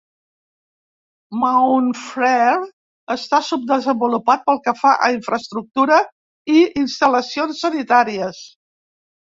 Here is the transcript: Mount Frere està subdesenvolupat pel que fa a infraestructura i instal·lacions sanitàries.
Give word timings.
Mount 1.41 1.91
Frere 2.05 2.55
està 3.17 3.43
subdesenvolupat 3.51 4.43
pel 4.49 4.61
que 4.67 4.75
fa 4.81 4.97
a 5.09 5.13
infraestructura 5.21 6.03
i 6.59 6.69
instal·lacions 6.87 7.65
sanitàries. 7.69 8.47